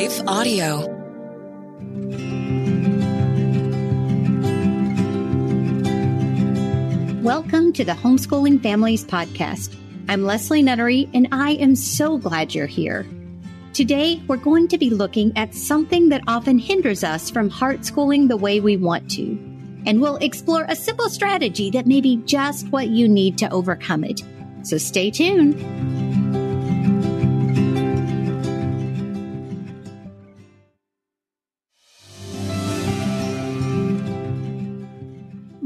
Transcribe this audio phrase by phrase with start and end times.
[0.00, 0.78] Life Audio.
[7.20, 9.76] Welcome to the Homeschooling Families Podcast.
[10.08, 13.06] I'm Leslie Nunnery, and I am so glad you're here.
[13.74, 18.28] Today, we're going to be looking at something that often hinders us from heart schooling
[18.28, 19.32] the way we want to.
[19.84, 24.04] And we'll explore a simple strategy that may be just what you need to overcome
[24.04, 24.22] it.
[24.62, 26.09] So stay tuned.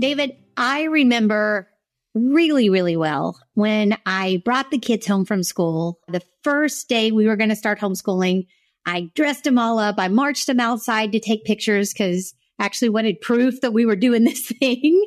[0.05, 1.67] David, I remember
[2.15, 5.99] really, really well when I brought the kids home from school.
[6.09, 8.47] The first day we were going to start homeschooling,
[8.85, 9.95] I dressed them all up.
[9.97, 14.25] I marched them outside to take pictures because actually wanted proof that we were doing
[14.25, 15.03] this thing.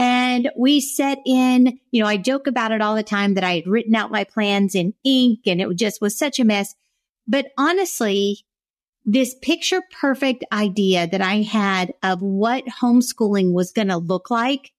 [0.00, 3.54] And we set in, you know, I joke about it all the time that I
[3.54, 6.74] had written out my plans in ink and it just was such a mess.
[7.28, 8.44] But honestly,
[9.06, 14.72] this picture perfect idea that I had of what homeschooling was going to look like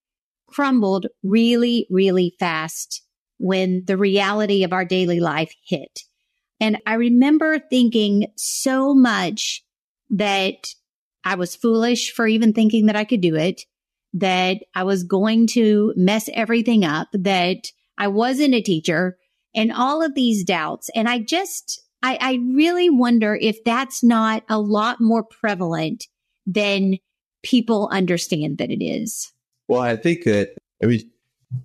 [0.48, 3.04] crumbled really, really fast
[3.38, 6.02] when the reality of our daily life hit.
[6.60, 9.64] And I remember thinking so much
[10.10, 10.68] that
[11.24, 13.64] I was foolish for even thinking that I could do it
[14.14, 19.18] that I was going to mess everything up, that I wasn't a teacher
[19.54, 20.90] and all of these doubts.
[20.96, 26.08] And I just, I, I really wonder if that's not a lot more prevalent
[26.46, 26.98] than
[27.44, 29.32] people understand that it is.
[29.68, 31.12] Well, I think that, I mean,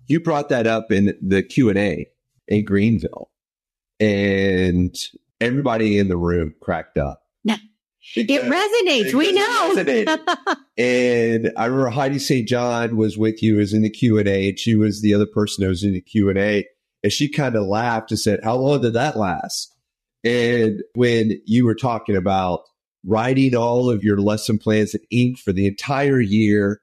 [0.06, 2.06] you brought that up in the Q and A
[2.48, 3.30] in Greenville
[4.00, 4.96] and
[5.40, 7.22] everybody in the room cracked up
[8.16, 9.14] it resonates.
[9.14, 10.56] We know.
[10.76, 12.48] and I remember Heidi St.
[12.48, 15.26] John was with you, was in the Q and A, and she was the other
[15.26, 16.66] person that was in the Q and A,
[17.02, 19.71] and she kind of laughed and said, "How long did that last?"
[20.24, 22.60] And when you were talking about
[23.04, 26.80] writing all of your lesson plans in ink for the entire year,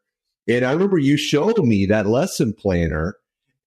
[0.47, 3.15] and I remember you showed me that lesson planner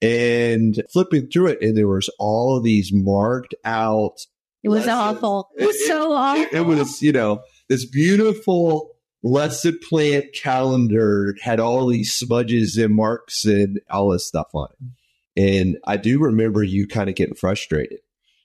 [0.02, 4.18] and flipping through it, and there was all of these marked out
[4.62, 5.50] it was awful.
[5.56, 6.42] It was so awful.
[6.42, 8.90] It, it was, you know, this beautiful
[9.22, 15.42] lesson plan calendar had all these smudges and marks and all this stuff on it.
[15.42, 17.98] And I do remember you kind of getting frustrated.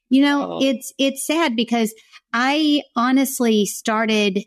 [0.10, 0.60] You know, oh.
[0.62, 1.94] it's it's sad because
[2.34, 4.46] I honestly started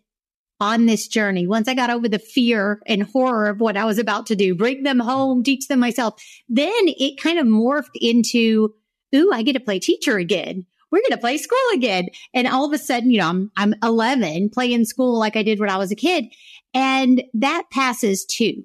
[0.59, 3.99] on this journey once I got over the fear and horror of what I was
[3.99, 6.23] about to do, bring them home, teach them myself.
[6.49, 8.75] Then it kind of morphed into,
[9.15, 12.09] ooh, I get to play teacher again we're going to play school again.
[12.35, 15.61] And all of a sudden, you know, I'm, I'm 11 playing school like I did
[15.61, 16.27] when I was a kid.
[16.75, 18.65] And that passes too.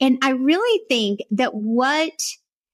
[0.00, 2.18] And I really think that what,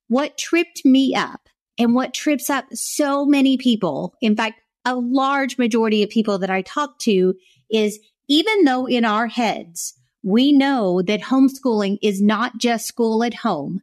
[0.09, 1.42] what tripped me up
[1.83, 6.49] and what trips up so many people, in fact, a large majority of people that
[6.49, 7.35] I talk to
[7.69, 7.99] is
[8.29, 13.83] even though in our heads, we know that homeschooling is not just school at home,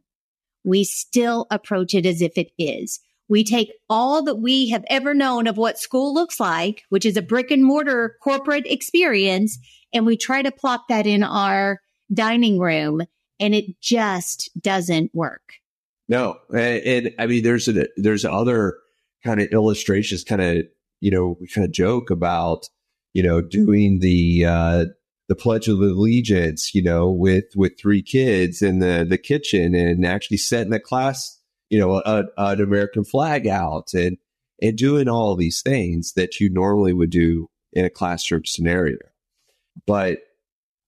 [0.64, 3.00] we still approach it as if it is.
[3.28, 7.18] We take all that we have ever known of what school looks like, which is
[7.18, 9.58] a brick and mortar corporate experience,
[9.92, 13.02] and we try to plop that in our dining room
[13.38, 15.59] and it just doesn't work.
[16.10, 16.36] No.
[16.50, 18.76] And, and I mean, there's a, there's other
[19.24, 20.64] kind of illustrations, kind of,
[21.00, 22.68] you know, we kind of joke about,
[23.14, 24.84] you know, doing the, uh,
[25.28, 30.04] the Pledge of Allegiance, you know, with, with three kids in the, the kitchen and
[30.04, 31.40] actually setting a class
[31.70, 34.18] you know, a, an American flag out and,
[34.60, 38.98] and doing all these things that you normally would do in a classroom scenario.
[39.86, 40.18] But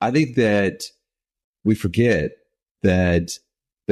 [0.00, 0.82] I think that
[1.64, 2.32] we forget
[2.82, 3.30] that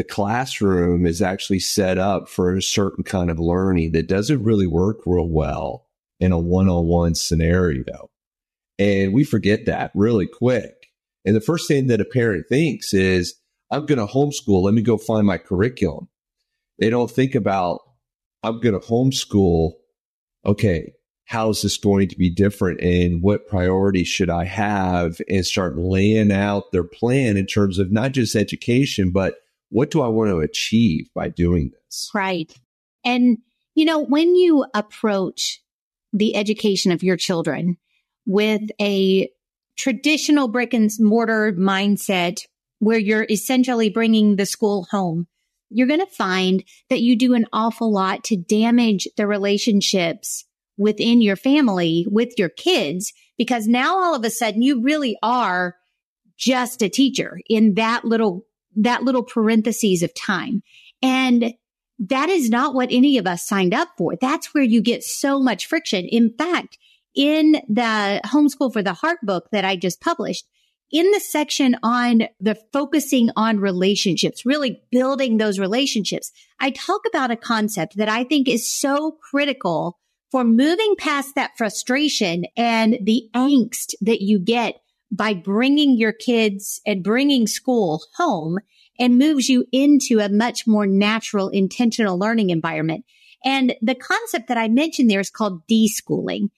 [0.00, 4.66] the classroom is actually set up for a certain kind of learning that doesn't really
[4.66, 5.84] work real well
[6.18, 8.08] in a one on one scenario.
[8.78, 10.86] And we forget that really quick.
[11.26, 13.34] And the first thing that a parent thinks is,
[13.70, 14.62] I'm going to homeschool.
[14.62, 16.08] Let me go find my curriculum.
[16.78, 17.80] They don't think about,
[18.42, 19.72] I'm going to homeschool.
[20.46, 20.94] Okay.
[21.26, 25.76] How is this going to be different and what priorities should I have and start
[25.76, 29.34] laying out their plan in terms of not just education, but
[29.70, 32.10] what do I want to achieve by doing this?
[32.14, 32.52] Right.
[33.04, 33.38] And,
[33.74, 35.62] you know, when you approach
[36.12, 37.76] the education of your children
[38.26, 39.30] with a
[39.76, 42.42] traditional brick and mortar mindset
[42.80, 45.26] where you're essentially bringing the school home,
[45.70, 50.44] you're going to find that you do an awful lot to damage the relationships
[50.76, 55.76] within your family with your kids because now all of a sudden you really are
[56.36, 58.46] just a teacher in that little
[58.76, 60.62] that little parentheses of time.
[61.02, 61.54] And
[61.98, 64.16] that is not what any of us signed up for.
[64.20, 66.06] That's where you get so much friction.
[66.06, 66.78] In fact
[67.14, 70.46] in the homeschool for the heart book that I just published,
[70.92, 77.30] in the section on the focusing on relationships, really building those relationships, I talk about
[77.30, 79.98] a concept that I think is so critical
[80.30, 84.80] for moving past that frustration and the angst that you get
[85.12, 88.58] by bringing your kids and bringing school home
[88.98, 93.04] and moves you into a much more natural, intentional learning environment.
[93.44, 96.50] And the concept that I mentioned there is called deschooling.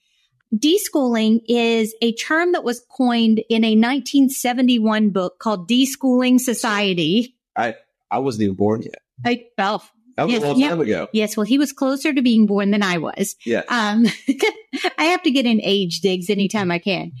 [0.53, 7.35] Deschooling is a term that was coined in a 1971 book called Deschooling Society.
[7.55, 7.75] I,
[8.11, 8.99] I wasn't even born yet.
[9.25, 9.83] I, well,
[10.17, 10.69] That was Yes, a long yeah.
[10.69, 11.07] time ago.
[11.13, 13.35] yes, well, he was closer to being born than I was.
[13.45, 13.63] Yeah.
[13.67, 14.05] Um,
[14.97, 17.13] I have to get in age digs anytime I can.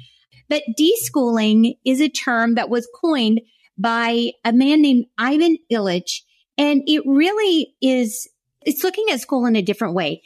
[0.53, 3.41] But deschooling is a term that was coined
[3.75, 6.21] by a man named Ivan Illich.
[6.59, 8.27] And it really is,
[8.61, 10.21] it's looking at school in a different way.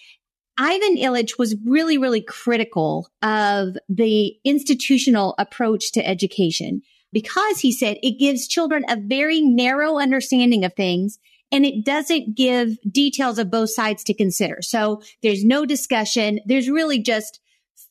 [0.57, 6.81] Ivan Illich was really, really critical of the institutional approach to education
[7.13, 11.19] because he said it gives children a very narrow understanding of things
[11.53, 14.57] and it doesn't give details of both sides to consider.
[14.61, 16.41] So there's no discussion.
[16.45, 17.39] There's really just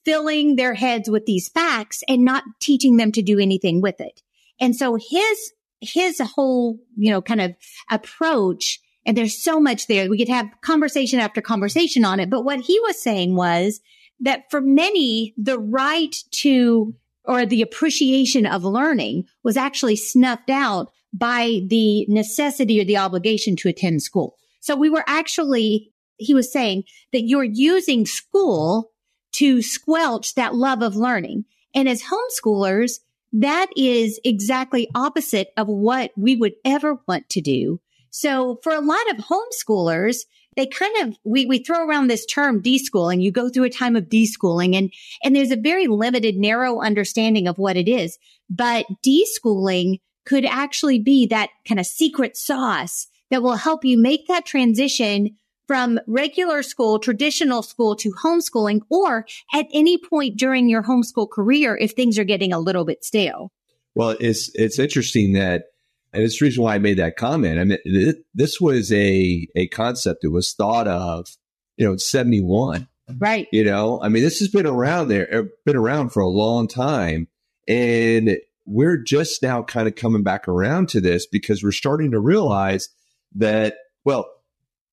[0.06, 4.22] filling their heads with these facts and not teaching them to do anything with it.
[4.60, 7.54] And so his, his whole, you know, kind of
[7.90, 10.08] approach, and there's so much there.
[10.08, 12.30] We could have conversation after conversation on it.
[12.30, 13.80] But what he was saying was
[14.20, 16.94] that for many, the right to
[17.24, 23.56] or the appreciation of learning was actually snuffed out by the necessity or the obligation
[23.56, 24.36] to attend school.
[24.60, 28.92] So we were actually, he was saying that you're using school
[29.36, 31.44] to squelch that love of learning.
[31.74, 33.00] And as homeschoolers,
[33.32, 37.80] that is exactly opposite of what we would ever want to do.
[38.10, 40.20] So for a lot of homeschoolers,
[40.56, 43.22] they kind of, we, we throw around this term deschooling.
[43.22, 44.90] You go through a time of deschooling and,
[45.22, 48.18] and there's a very limited, narrow understanding of what it is.
[48.48, 54.28] But deschooling could actually be that kind of secret sauce that will help you make
[54.28, 55.36] that transition
[55.66, 61.76] from regular school, traditional school to homeschooling, or at any point during your homeschool career
[61.76, 63.52] if things are getting a little bit stale.
[63.94, 65.64] Well, it's it's interesting that,
[66.12, 67.58] and it's the reason why I made that comment.
[67.58, 71.28] I mean, th- this was a a concept that was thought of,
[71.76, 72.88] you know, in seventy one.
[73.18, 73.46] Right.
[73.52, 76.66] You know, I mean, this has been around there, uh, been around for a long
[76.66, 77.28] time,
[77.68, 78.36] and
[78.66, 82.88] we're just now kind of coming back around to this because we're starting to realize
[83.36, 84.28] that, well,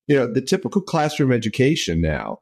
[0.06, 2.40] you know, the typical classroom education now,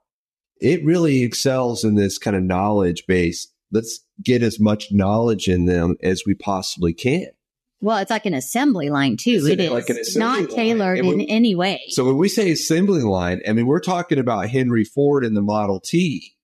[0.60, 3.48] it really excels in this kind of knowledge base.
[3.70, 7.28] Let's get as much knowledge in them as we possibly can.
[7.80, 9.40] Well, it's like an assembly line too.
[9.42, 10.48] It's It is like not line.
[10.48, 11.80] tailored And in any way.
[11.88, 15.42] So when we say assembly line, I mean, we're talking about Henry Ford and the
[15.42, 16.34] Model T.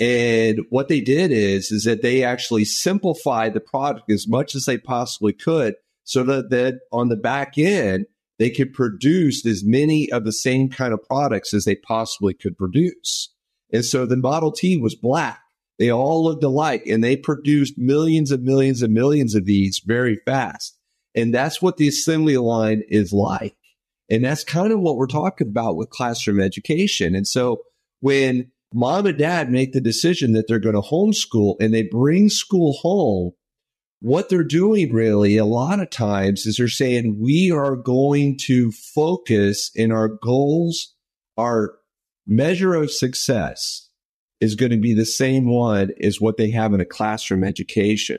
[0.00, 4.64] And what they did is, is that they actually simplified the product as much as
[4.64, 8.06] they possibly could so that, that on the back end,
[8.38, 12.56] they could produce as many of the same kind of products as they possibly could
[12.56, 13.32] produce.
[13.72, 15.40] And so the Model T was black.
[15.78, 20.20] They all looked alike and they produced millions and millions and millions of these very
[20.26, 20.78] fast.
[21.14, 23.56] And that's what the assembly line is like.
[24.10, 27.14] And that's kind of what we're talking about with classroom education.
[27.14, 27.62] And so
[28.00, 32.28] when mom and dad make the decision that they're going to homeschool and they bring
[32.28, 33.32] school home,
[34.02, 38.72] what they're doing really a lot of times is they're saying, we are going to
[38.72, 40.92] focus in our goals,
[41.38, 41.76] our
[42.26, 43.88] measure of success
[44.40, 48.18] is going to be the same one as what they have in a classroom education,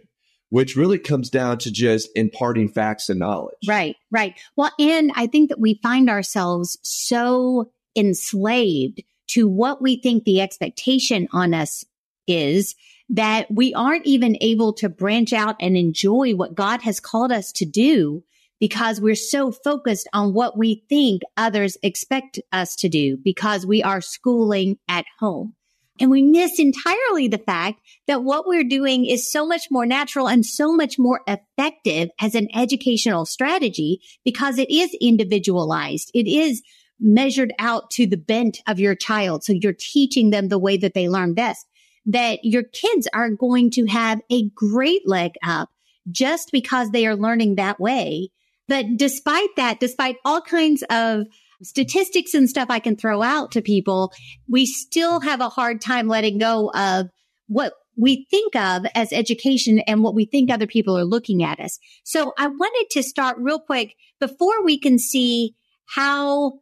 [0.49, 3.57] which really comes down to just imparting facts and knowledge.
[3.67, 4.39] Right, right.
[4.55, 10.39] Well, and I think that we find ourselves so enslaved to what we think the
[10.39, 11.83] expectation on us
[12.25, 12.73] is
[13.09, 17.51] that we aren't even able to branch out and enjoy what God has called us
[17.53, 18.23] to do
[18.59, 23.83] because we're so focused on what we think others expect us to do because we
[23.83, 25.53] are schooling at home.
[25.99, 30.27] And we miss entirely the fact that what we're doing is so much more natural
[30.27, 36.09] and so much more effective as an educational strategy because it is individualized.
[36.13, 36.63] It is
[36.99, 39.43] measured out to the bent of your child.
[39.43, 41.65] So you're teaching them the way that they learn best.
[42.05, 45.69] That your kids are going to have a great leg up
[46.11, 48.29] just because they are learning that way.
[48.67, 51.27] But despite that, despite all kinds of
[51.61, 54.11] statistics and stuff I can throw out to people,
[54.49, 57.07] we still have a hard time letting go of
[57.47, 61.59] what we think of as education and what we think other people are looking at
[61.59, 61.79] us.
[62.03, 65.55] So I wanted to start real quick before we can see
[65.85, 66.53] how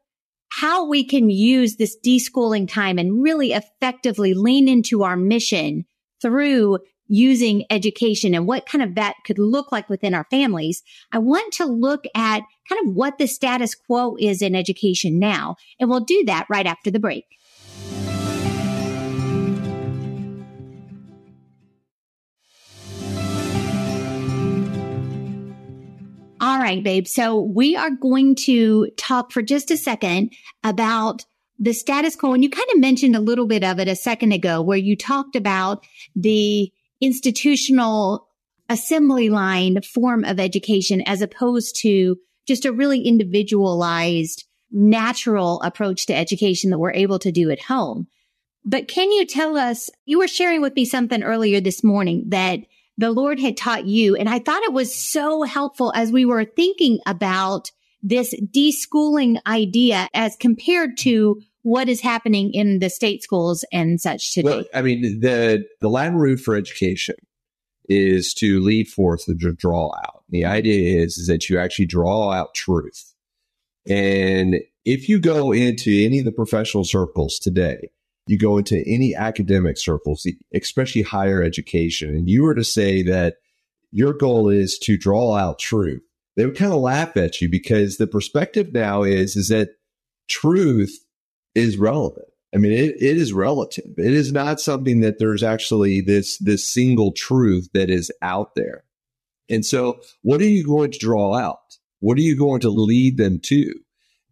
[0.51, 5.85] how we can use this deschooling time and really effectively lean into our mission
[6.21, 6.77] through
[7.07, 10.81] using education and what kind of that could look like within our families,
[11.11, 15.55] I want to look at kind of what the status quo is in education now.
[15.79, 17.25] And we'll do that right after the break.
[26.41, 27.05] All right, babe.
[27.05, 30.33] So we are going to talk for just a second
[30.63, 31.23] about
[31.59, 32.33] the status quo.
[32.33, 34.95] And you kind of mentioned a little bit of it a second ago where you
[34.97, 38.27] talked about the institutional
[38.69, 42.17] assembly line form of education as opposed to
[42.47, 48.07] just a really individualized, natural approach to education that we're able to do at home.
[48.65, 52.61] But can you tell us, you were sharing with me something earlier this morning that
[52.97, 54.15] the Lord had taught you.
[54.15, 57.71] And I thought it was so helpful as we were thinking about
[58.03, 64.33] this deschooling idea as compared to what is happening in the state schools and such
[64.33, 64.49] today.
[64.49, 67.15] Well, I mean, the, the Latin root for education
[67.87, 70.23] is to lead forth to draw out.
[70.29, 73.13] The idea is, is that you actually draw out truth.
[73.87, 77.89] And if you go into any of the professional circles today,
[78.27, 83.35] you go into any academic circles, especially higher education, and you were to say that
[83.91, 86.01] your goal is to draw out truth,
[86.35, 89.71] they would kind of laugh at you because the perspective now is is that
[90.29, 90.97] truth
[91.55, 92.27] is relevant.
[92.53, 93.93] I mean, it, it is relative.
[93.97, 98.83] It is not something that there's actually this this single truth that is out there.
[99.49, 101.77] And so, what are you going to draw out?
[101.99, 103.73] What are you going to lead them to?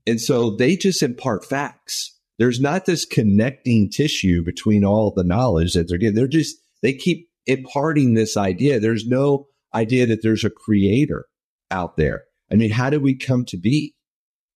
[0.08, 5.74] And so they just impart facts there's not this connecting tissue between all the knowledge
[5.74, 6.16] that they're getting.
[6.16, 8.80] They're just, they keep imparting this idea.
[8.80, 11.26] There's no idea that there's a creator
[11.70, 12.24] out there.
[12.52, 13.94] I mean, how did we come to be?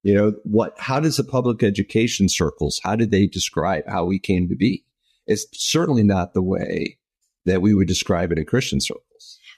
[0.02, 4.18] You know, what, how does the public education circles, how did they describe how we
[4.18, 4.84] came to be?
[5.28, 6.98] It's certainly not the way
[7.46, 9.04] that we would describe it in Christian circles.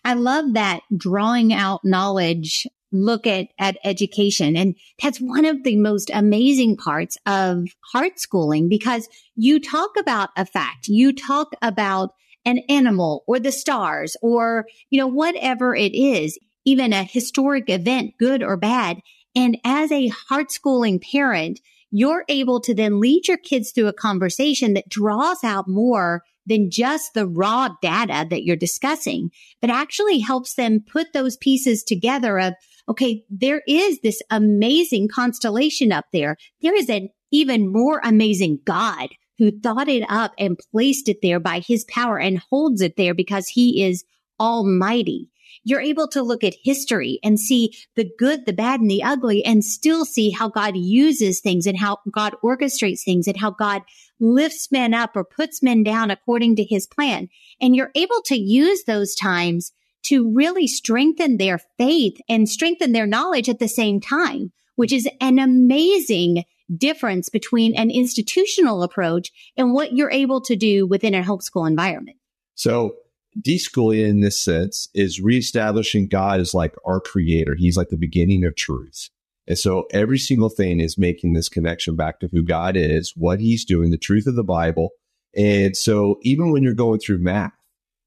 [0.05, 4.55] I love that drawing out knowledge look at, at education.
[4.55, 10.29] And that's one of the most amazing parts of heart schooling because you talk about
[10.37, 12.11] a fact, you talk about
[12.45, 18.13] an animal or the stars or, you know, whatever it is, even a historic event,
[18.19, 18.99] good or bad.
[19.35, 21.59] And as a heart schooling parent,
[21.91, 26.69] you're able to then lead your kids through a conversation that draws out more than
[26.69, 32.39] just the raw data that you're discussing, but actually helps them put those pieces together
[32.39, 32.53] of,
[32.87, 36.37] okay, there is this amazing constellation up there.
[36.61, 41.39] There is an even more amazing God who thought it up and placed it there
[41.39, 44.03] by his power and holds it there because he is
[44.39, 45.29] almighty.
[45.65, 49.43] You're able to look at history and see the good, the bad, and the ugly
[49.43, 53.81] and still see how God uses things and how God orchestrates things and how God
[54.19, 57.27] lifts men up or puts men down according to his plan.
[57.59, 63.07] And you're able to use those times to really strengthen their faith and strengthen their
[63.07, 66.43] knowledge at the same time, which is an amazing
[66.75, 72.17] difference between an institutional approach and what you're able to do within a homeschool environment.
[72.53, 72.95] So
[73.41, 77.55] deschooling in this sense is reestablishing God as like our creator.
[77.55, 79.09] He's like the beginning of truth.
[79.47, 83.39] And so every single thing is making this connection back to who God is, what
[83.39, 84.89] he's doing, the truth of the Bible.
[85.35, 87.51] And so even when you're going through math,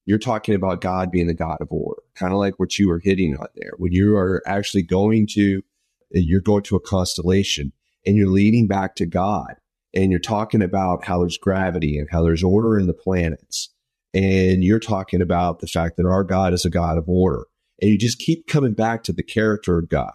[0.05, 2.99] you're talking about God being the God of order, kind of like what you were
[2.99, 3.73] hitting on there.
[3.77, 5.63] When you are actually going to,
[6.11, 7.73] you're going to a constellation
[8.07, 9.57] and you're leading back to God
[9.95, 13.69] and you're talking about how there's gravity and how there's order in the planets.
[14.15, 17.45] And you're talking about the fact that our God is a God of order.
[17.81, 20.15] And you just keep coming back to the character of God,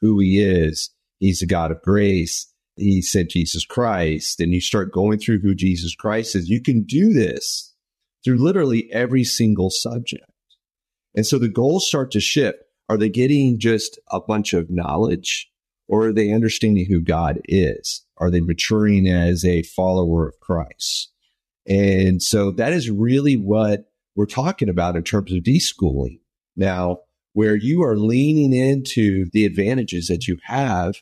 [0.00, 0.90] who he is.
[1.20, 2.52] He's a God of grace.
[2.76, 4.40] He sent Jesus Christ.
[4.40, 6.48] And you start going through who Jesus Christ is.
[6.48, 7.74] You can do this
[8.24, 10.24] through literally every single subject.
[11.14, 12.58] And so the goals start to shift.
[12.88, 15.50] Are they getting just a bunch of knowledge
[15.88, 18.02] or are they understanding who God is?
[18.16, 21.12] Are they maturing as a follower of Christ?
[21.66, 26.20] And so that is really what we're talking about in terms of deschooling.
[26.56, 26.98] Now,
[27.32, 30.96] where you are leaning into the advantages that you have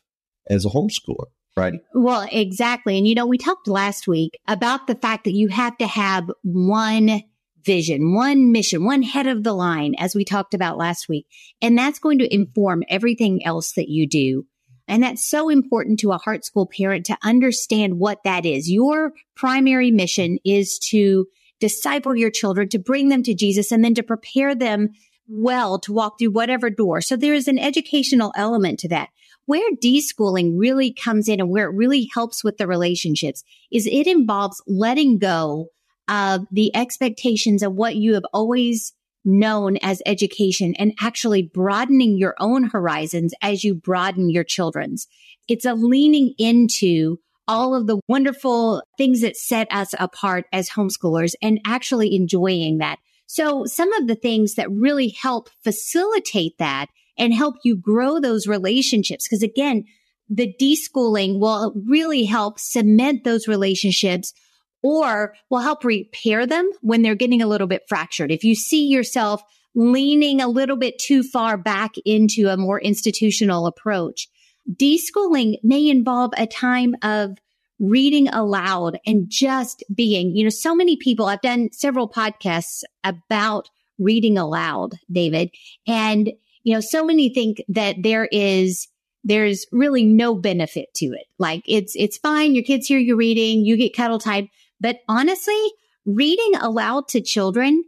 [0.48, 1.26] as a homeschooler.
[1.56, 1.74] Right.
[1.92, 2.96] Well, exactly.
[2.96, 6.30] And you know, we talked last week about the fact that you have to have
[6.42, 7.22] one
[7.64, 11.26] vision, one mission, one head of the line, as we talked about last week.
[11.60, 14.46] And that's going to inform everything else that you do.
[14.92, 18.70] And that's so important to a heart school parent to understand what that is.
[18.70, 21.26] Your primary mission is to
[21.60, 24.90] disciple your children, to bring them to Jesus, and then to prepare them
[25.26, 27.00] well to walk through whatever door.
[27.00, 29.08] So there is an educational element to that.
[29.46, 34.06] Where deschooling really comes in and where it really helps with the relationships is it
[34.06, 35.68] involves letting go
[36.06, 38.92] of the expectations of what you have always
[39.24, 45.06] known as education and actually broadening your own horizons as you broaden your children's.
[45.48, 51.34] It's a leaning into all of the wonderful things that set us apart as homeschoolers
[51.42, 52.98] and actually enjoying that.
[53.26, 56.86] So some of the things that really help facilitate that
[57.18, 59.26] and help you grow those relationships.
[59.28, 59.84] Cause again,
[60.28, 64.32] the deschooling will really help cement those relationships
[64.82, 68.30] or will help repair them when they're getting a little bit fractured.
[68.30, 69.42] If you see yourself
[69.74, 74.28] leaning a little bit too far back into a more institutional approach,
[74.70, 77.38] deschooling may involve a time of
[77.78, 83.68] reading aloud and just being, you know, so many people, I've done several podcasts about
[83.98, 85.50] reading aloud, David,
[85.86, 86.30] and,
[86.62, 88.88] you know, so many think that there is
[89.24, 91.26] there's really no benefit to it.
[91.38, 92.54] Like it's, it's fine.
[92.54, 94.48] Your kids hear you reading, you get cuddle time.
[94.82, 95.62] But honestly,
[96.04, 97.84] reading aloud to children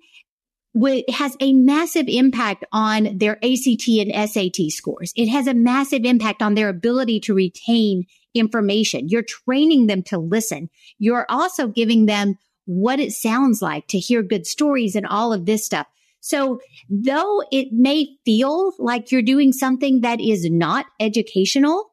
[1.08, 5.12] has a massive impact on their ACT and SAT scores.
[5.16, 9.08] It has a massive impact on their ability to retain information.
[9.08, 10.70] You're training them to listen.
[10.98, 12.36] You're also giving them
[12.66, 15.86] what it sounds like to hear good stories and all of this stuff.
[16.20, 21.90] So though it may feel like you're doing something that is not educational,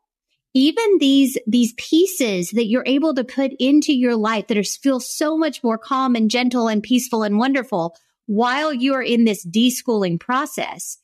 [0.54, 5.00] even these, these pieces that you're able to put into your life that are, feel
[5.00, 7.96] so much more calm and gentle and peaceful and wonderful
[8.32, 10.98] while you're in this deschooling process,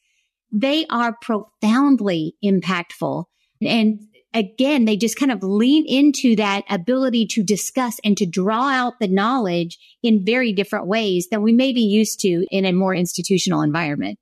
[0.51, 3.25] they are profoundly impactful.
[3.61, 3.99] And
[4.33, 8.99] again, they just kind of lean into that ability to discuss and to draw out
[8.99, 12.95] the knowledge in very different ways than we may be used to in a more
[12.95, 14.19] institutional environment.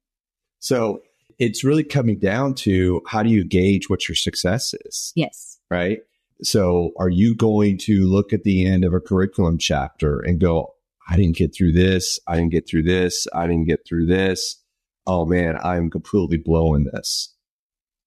[0.59, 1.01] So
[1.39, 5.11] it's really coming down to how do you gauge what your success is?
[5.15, 5.59] Yes.
[5.69, 5.99] Right.
[6.43, 10.73] So are you going to look at the end of a curriculum chapter and go,
[11.09, 12.19] I didn't get through this.
[12.27, 13.27] I didn't get through this.
[13.33, 14.61] I didn't get through this.
[15.07, 17.35] Oh man, I'm completely blowing this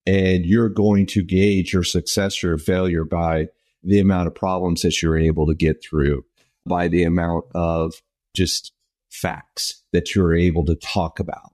[0.09, 3.49] and you're going to gauge your success or failure by
[3.83, 6.25] the amount of problems that you're able to get through,
[6.65, 7.93] by the amount of
[8.35, 8.73] just
[9.11, 11.53] facts that you're able to talk about?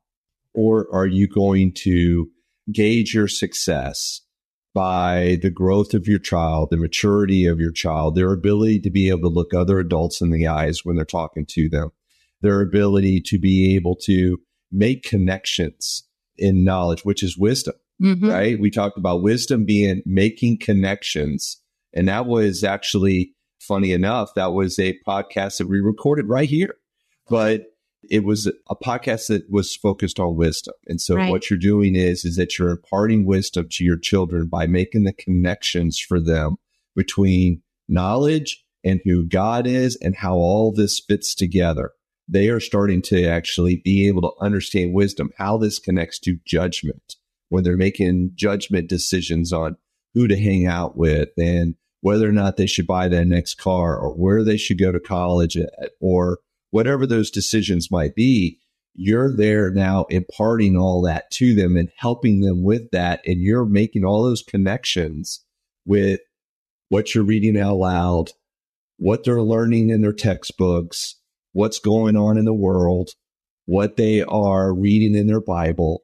[0.55, 2.29] Or are you going to
[2.73, 4.21] gauge your success
[4.73, 9.09] by the growth of your child, the maturity of your child, their ability to be
[9.09, 11.91] able to look other adults in the eyes when they're talking to them,
[12.41, 14.39] their ability to be able to
[14.73, 16.05] make connections
[16.37, 18.29] in knowledge, which is wisdom mm-hmm.
[18.29, 18.61] right?
[18.61, 21.61] We talked about wisdom being making connections.
[21.93, 26.75] And that was actually funny enough, that was a podcast that we recorded right here.
[27.29, 27.63] But
[28.11, 30.75] it was a podcast that was focused on wisdom.
[30.87, 31.31] And so right.
[31.31, 35.13] what you're doing is is that you're imparting wisdom to your children by making the
[35.13, 36.57] connections for them
[36.97, 41.93] between knowledge and who God is and how all this fits together.
[42.29, 47.17] They are starting to actually be able to understand wisdom, how this connects to judgment,
[47.49, 49.77] when they're making judgment decisions on
[50.15, 53.97] who to hang out with and whether or not they should buy that next car
[53.97, 56.39] or where they should go to college at, or
[56.75, 58.59] whatever those decisions might be,
[58.95, 63.21] you're there now imparting all that to them and helping them with that.
[63.25, 65.45] And you're making all those connections
[65.87, 66.19] with
[66.89, 68.31] what you're reading out loud,
[68.97, 71.15] what they're learning in their textbooks,
[71.53, 73.11] what's going on in the world,
[73.67, 76.03] what they are reading in their Bible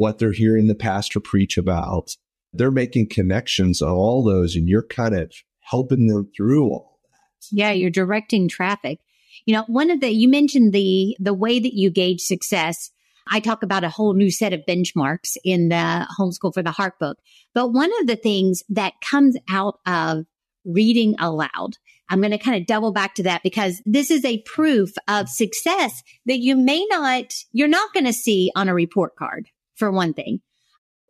[0.00, 2.16] what they're hearing the pastor preach about.
[2.54, 5.30] They're making connections on all those, and you're kind of
[5.60, 7.46] helping them through all that.
[7.52, 9.00] Yeah, you're directing traffic.
[9.46, 12.90] You know, one of the you mentioned the the way that you gauge success.
[13.32, 16.98] I talk about a whole new set of benchmarks in the homeschool for the heart
[16.98, 17.18] book.
[17.54, 20.24] But one of the things that comes out of
[20.64, 21.76] reading aloud,
[22.08, 25.28] I'm going to kind of double back to that because this is a proof of
[25.28, 29.92] success that you may not, you're not going to see on a report card for
[29.92, 30.40] one thing.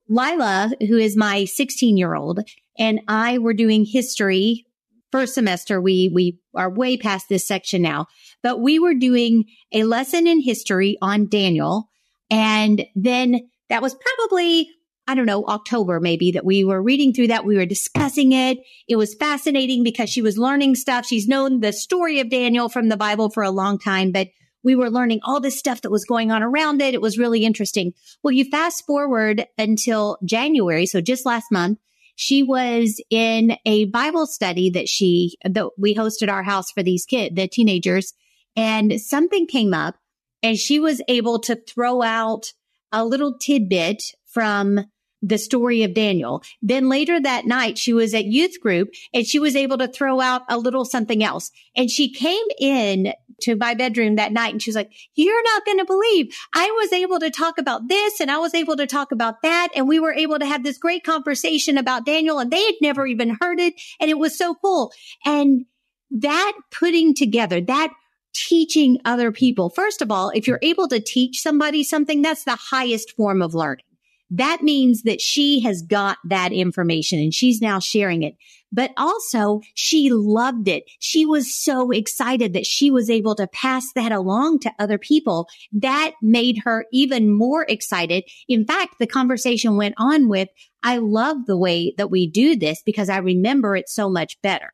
[0.09, 2.41] Lila, who is my 16 year old,
[2.79, 4.67] and I were doing history
[5.13, 5.81] first semester.
[5.81, 8.07] We, we are way past this section now,
[8.43, 11.89] but we were doing a lesson in history on Daniel.
[12.31, 14.69] And then that was probably,
[15.07, 17.45] I don't know, October maybe that we were reading through that.
[17.45, 18.59] We were discussing it.
[18.89, 21.07] It was fascinating because she was learning stuff.
[21.07, 24.29] She's known the story of Daniel from the Bible for a long time, but
[24.63, 26.95] we were learning all this stuff that was going on around it.
[26.95, 27.95] It was really interesting.
[28.23, 30.87] Well, you fast forward until January.
[30.87, 31.79] So just last month,
[32.21, 37.07] she was in a Bible study that she, that we hosted our house for these
[37.07, 38.13] kids, the teenagers,
[38.55, 39.97] and something came up
[40.43, 42.53] and she was able to throw out
[42.93, 44.81] a little tidbit from
[45.23, 46.43] the story of Daniel.
[46.63, 50.21] Then later that night, she was at youth group and she was able to throw
[50.21, 51.51] out a little something else.
[51.77, 55.65] And she came in to my bedroom that night and she was like, you're not
[55.65, 58.87] going to believe I was able to talk about this and I was able to
[58.87, 59.69] talk about that.
[59.75, 63.07] And we were able to have this great conversation about Daniel and they had never
[63.07, 63.75] even heard it.
[63.99, 64.93] And it was so cool.
[65.25, 65.65] And
[66.11, 67.93] that putting together, that
[68.33, 69.71] teaching other people.
[69.71, 73.55] First of all, if you're able to teach somebody something, that's the highest form of
[73.55, 73.85] learning.
[74.31, 78.37] That means that she has got that information and she's now sharing it.
[78.73, 80.85] But also she loved it.
[81.01, 85.49] She was so excited that she was able to pass that along to other people.
[85.73, 88.25] That made her even more excited.
[88.49, 90.49] In fact, the conversation went on with,
[90.85, 94.73] I love the way that we do this because I remember it so much better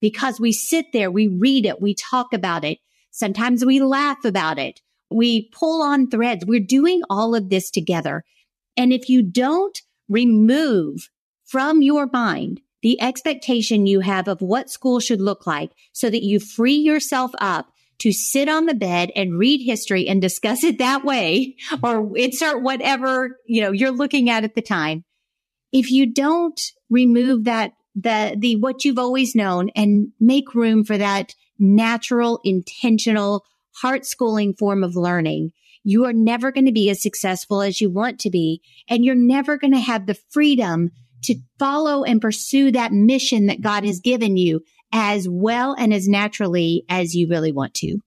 [0.00, 2.78] because we sit there, we read it, we talk about it.
[3.10, 4.80] Sometimes we laugh about it.
[5.10, 6.44] We pull on threads.
[6.46, 8.24] We're doing all of this together.
[8.78, 11.10] And if you don't remove
[11.44, 16.22] from your mind the expectation you have of what school should look like so that
[16.22, 20.78] you free yourself up to sit on the bed and read history and discuss it
[20.78, 25.04] that way or insert whatever, you know, you're looking at at the time.
[25.72, 30.96] If you don't remove that the, the, what you've always known and make room for
[30.96, 35.50] that natural, intentional, heart schooling form of learning,
[35.84, 38.60] you are never going to be as successful as you want to be.
[38.88, 40.90] And you're never going to have the freedom
[41.22, 44.62] to follow and pursue that mission that God has given you
[44.92, 47.98] as well and as naturally as you really want to.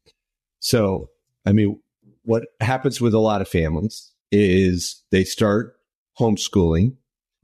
[0.60, 1.10] So,
[1.46, 1.80] I mean,
[2.24, 5.76] what happens with a lot of families is they start
[6.20, 6.96] homeschooling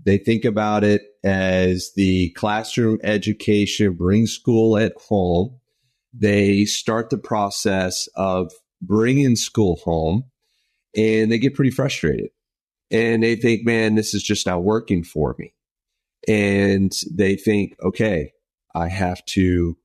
[0.08, 5.60] they think about it as the classroom education, bring school at home.
[6.14, 10.26] They start the process of bringing school home
[10.96, 12.30] and they get pretty frustrated.
[12.90, 15.54] And they think, man, this is just not working for me.
[16.28, 18.32] And they think, okay,
[18.74, 19.78] I have to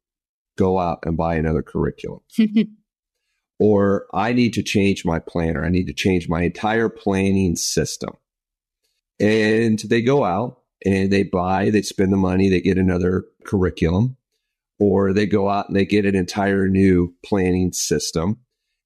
[0.56, 2.20] go out and buy another curriculum.
[3.58, 5.64] or I need to change my planner.
[5.64, 8.10] I need to change my entire planning system.
[9.20, 14.16] And they go out and they buy, they spend the money, they get another curriculum,
[14.78, 18.40] or they go out and they get an entire new planning system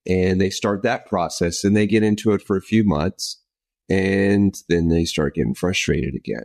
[0.06, 3.40] and they start that process and they get into it for a few months
[3.88, 6.44] and then they start getting frustrated again.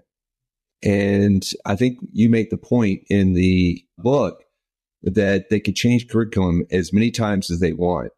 [0.84, 4.44] And I think you make the point in the book
[5.04, 8.12] that they could change curriculum as many times as they want.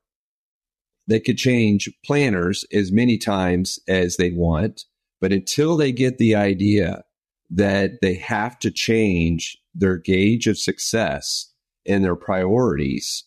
[1.08, 4.86] They could change planners as many times as they want.
[5.20, 7.04] But until they get the idea
[7.50, 11.52] that they have to change their gauge of success
[11.86, 13.26] and their priorities,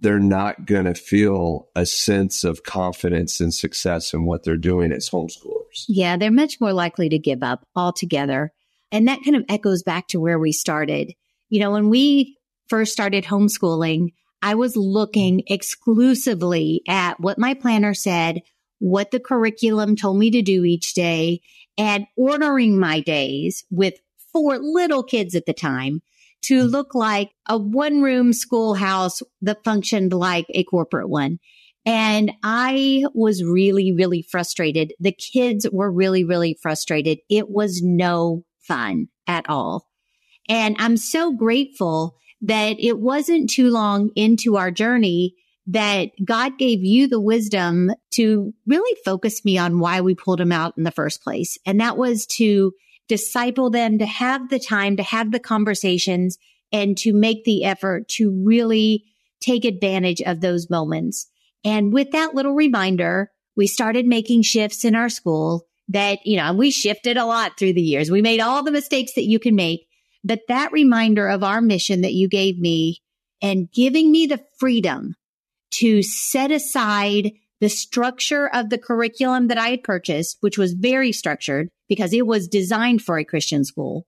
[0.00, 4.92] they're not going to feel a sense of confidence and success in what they're doing
[4.92, 5.84] as homeschoolers.
[5.88, 8.52] Yeah, they're much more likely to give up altogether.
[8.92, 11.12] And that kind of echoes back to where we started.
[11.48, 17.94] You know, when we first started homeschooling, I was looking exclusively at what my planner
[17.94, 18.42] said,
[18.78, 21.40] what the curriculum told me to do each day
[21.76, 23.94] and ordering my days with
[24.32, 26.02] four little kids at the time
[26.42, 31.38] to look like a one room schoolhouse that functioned like a corporate one.
[31.84, 34.92] And I was really, really frustrated.
[35.00, 37.18] The kids were really, really frustrated.
[37.30, 39.86] It was no fun at all.
[40.48, 45.34] And I'm so grateful that it wasn't too long into our journey
[45.66, 50.52] that God gave you the wisdom to really focus me on why we pulled him
[50.52, 51.58] out in the first place.
[51.66, 52.72] And that was to
[53.08, 56.38] disciple them, to have the time, to have the conversations
[56.72, 59.04] and to make the effort to really
[59.40, 61.26] take advantage of those moments.
[61.64, 66.52] And with that little reminder, we started making shifts in our school that, you know,
[66.52, 68.10] we shifted a lot through the years.
[68.10, 69.86] We made all the mistakes that you can make,
[70.22, 73.02] but that reminder of our mission that you gave me
[73.40, 75.14] and giving me the freedom
[75.70, 81.12] to set aside the structure of the curriculum that I had purchased, which was very
[81.12, 84.06] structured because it was designed for a Christian school,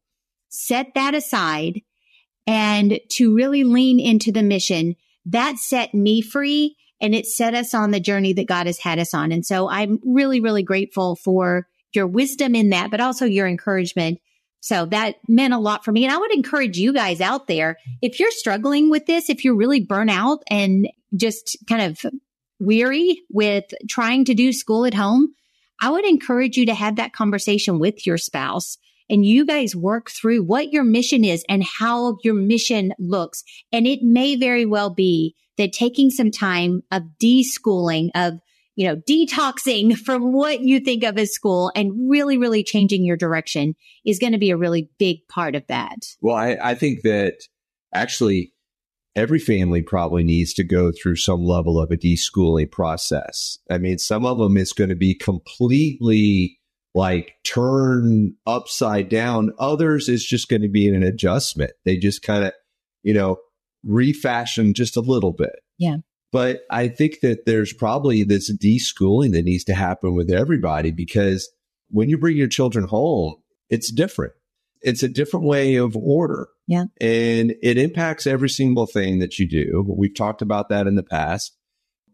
[0.48, 1.80] set that aside
[2.46, 7.74] and to really lean into the mission that set me free and it set us
[7.74, 9.32] on the journey that God has had us on.
[9.32, 14.20] And so I'm really, really grateful for your wisdom in that, but also your encouragement.
[14.60, 16.04] So that meant a lot for me.
[16.04, 19.56] And I would encourage you guys out there, if you're struggling with this, if you're
[19.56, 22.12] really burnt out and just kind of
[22.60, 25.34] weary with trying to do school at home,
[25.80, 28.76] I would encourage you to have that conversation with your spouse
[29.08, 33.42] and you guys work through what your mission is and how your mission looks.
[33.72, 38.34] And it may very well be that taking some time of deschooling, of
[38.76, 43.16] you know, detoxing from what you think of as school and really, really changing your
[43.16, 43.74] direction
[44.06, 45.96] is going to be a really big part of that.
[46.20, 47.34] Well, I, I think that
[47.92, 48.52] actually
[49.16, 53.58] every family probably needs to go through some level of a deschooling process.
[53.70, 56.58] I mean, some of them is going to be completely
[56.94, 59.52] like turn upside down.
[59.58, 61.72] Others is just going to be an adjustment.
[61.84, 62.52] They just kind of,
[63.02, 63.38] you know,
[63.84, 65.56] refashion just a little bit.
[65.78, 65.98] Yeah.
[66.32, 71.50] But I think that there's probably this deschooling that needs to happen with everybody because
[71.88, 73.36] when you bring your children home,
[73.68, 74.32] it's different.
[74.82, 76.48] It's a different way of order.
[76.70, 76.84] Yeah.
[77.00, 79.84] And it impacts every single thing that you do.
[79.88, 81.56] We've talked about that in the past,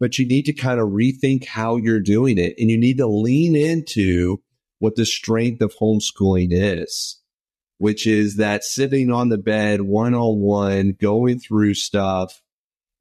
[0.00, 3.06] but you need to kind of rethink how you're doing it and you need to
[3.06, 4.42] lean into
[4.78, 7.20] what the strength of homeschooling is,
[7.76, 12.40] which is that sitting on the bed one on one, going through stuff,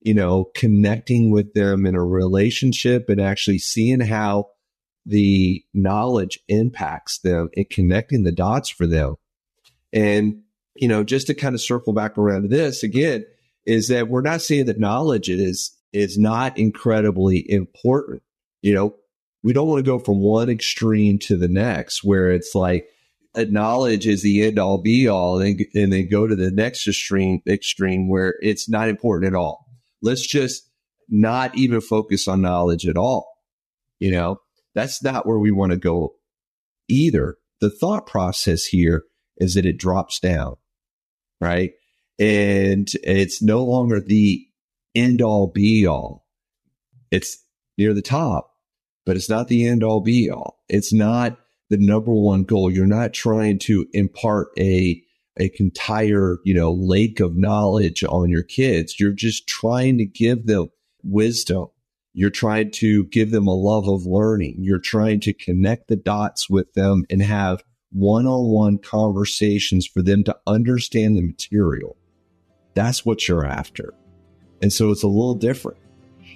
[0.01, 4.49] you know, connecting with them in a relationship and actually seeing how
[5.05, 9.15] the knowledge impacts them and connecting the dots for them.
[9.93, 10.41] And,
[10.75, 13.25] you know, just to kind of circle back around to this again,
[13.65, 18.21] is that we're not saying that knowledge is is not incredibly important.
[18.61, 18.95] You know,
[19.43, 22.87] we don't want to go from one extreme to the next where it's like
[23.35, 26.87] uh, knowledge is the end all be all and, and then go to the next
[26.87, 29.65] extreme extreme where it's not important at all
[30.05, 30.69] let's just
[31.09, 33.27] not even focus on knowledge at all.
[33.99, 34.39] You know,
[34.73, 36.15] that's not where we want to go
[36.87, 37.37] either.
[37.59, 39.03] The thought process here
[39.37, 40.55] is that it drops down,
[41.41, 41.73] right?
[42.19, 44.45] And it's no longer the
[44.93, 46.25] end all be all.
[47.11, 47.37] It's
[47.77, 48.51] near the top,
[49.05, 50.59] but it's not the end all be all.
[50.69, 51.37] It's not
[51.69, 52.71] the number one goal.
[52.71, 55.01] You're not trying to impart a
[55.37, 58.99] a entire, you know, lake of knowledge on your kids.
[58.99, 60.69] You're just trying to give them
[61.03, 61.67] wisdom.
[62.13, 64.55] You're trying to give them a love of learning.
[64.59, 70.01] You're trying to connect the dots with them and have one on one conversations for
[70.01, 71.97] them to understand the material.
[72.73, 73.93] That's what you're after.
[74.61, 75.77] And so it's a little different.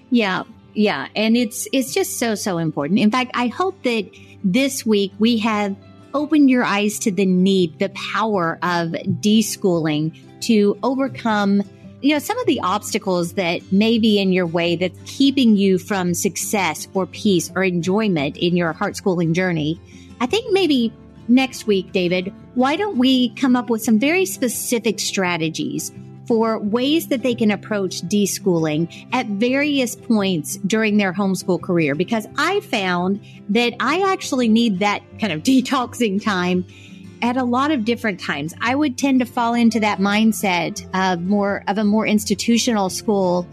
[0.09, 0.43] Yeah.
[0.73, 1.07] Yeah.
[1.15, 2.99] And it's, it's just so, so important.
[2.99, 4.09] In fact, I hope that
[4.43, 5.75] this week we have
[6.13, 11.63] opened your eyes to the need, the power of deschooling to overcome
[12.01, 15.77] you know, some of the obstacles that may be in your way that's keeping you
[15.77, 19.79] from success or peace or enjoyment in your heart schooling journey.
[20.21, 20.93] I think maybe
[21.29, 25.91] next week, David, why don't we come up with some very specific strategies
[26.27, 32.27] for ways that they can approach deschooling at various points during their homeschool career because
[32.37, 36.65] I found that I actually need that kind of detoxing time
[37.21, 38.53] at a lot of different times.
[38.61, 43.47] I would tend to fall into that mindset of more of a more institutional school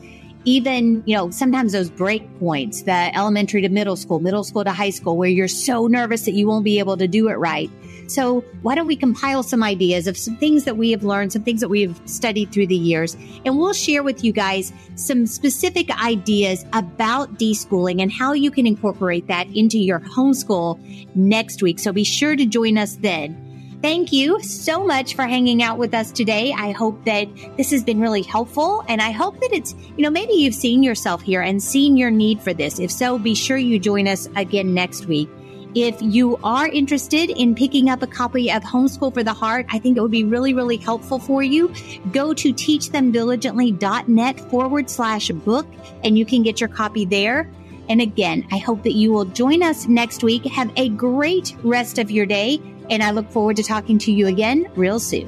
[0.46, 4.72] even, you know, sometimes those break points, the elementary to middle school, middle school to
[4.72, 7.68] high school, where you're so nervous that you won't be able to do it right.
[8.09, 11.42] So why don't we compile some ideas of some things that we have learned, some
[11.42, 15.26] things that we have studied through the years, and we'll share with you guys some
[15.26, 20.78] specific ideas about deschooling and how you can incorporate that into your homeschool
[21.16, 21.80] next week.
[21.80, 23.45] So be sure to join us then.
[23.87, 26.53] Thank you so much for hanging out with us today.
[26.53, 30.11] I hope that this has been really helpful and I hope that it's, you know,
[30.11, 32.81] maybe you've seen yourself here and seen your need for this.
[32.81, 35.29] If so, be sure you join us again next week.
[35.77, 39.79] If you are interested in picking up a copy of Homeschool for the Heart, I
[39.79, 41.72] think it would be really, really helpful for you.
[42.11, 45.68] Go to teachthemdiligently.net forward slash book
[46.03, 47.49] and you can get your copy there.
[47.88, 50.44] And again, I hope that you will join us next week.
[50.46, 54.27] Have a great rest of your day and I look forward to talking to you
[54.27, 55.27] again real soon.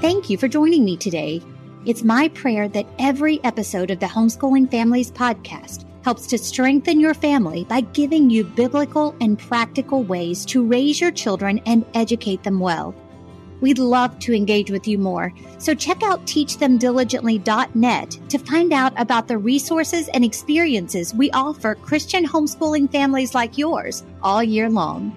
[0.00, 1.42] Thank you for joining me today.
[1.84, 7.14] It's my prayer that every episode of the Homeschooling Families podcast helps to strengthen your
[7.14, 12.60] family by giving you biblical and practical ways to raise your children and educate them
[12.60, 12.94] well.
[13.60, 15.32] We'd love to engage with you more.
[15.58, 22.24] So check out teachthemdiligently.net to find out about the resources and experiences we offer Christian
[22.24, 25.12] homeschooling families like yours all year long.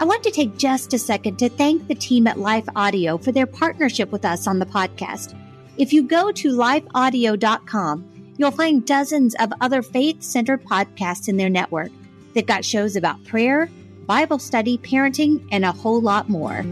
[0.00, 3.32] I want to take just a second to thank the team at Life Audio for
[3.32, 5.36] their partnership with us on the podcast.
[5.76, 11.50] If you go to lifeaudio.com, you'll find dozens of other faith centered podcasts in their
[11.50, 11.90] network.
[12.32, 13.68] They've got shows about prayer,
[14.06, 16.64] Bible study, parenting, and a whole lot more.